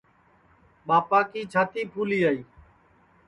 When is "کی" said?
1.31-1.41